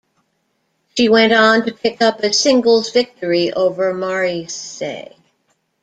[0.97, 4.81] She went on to pick up a singles victory over Maryse.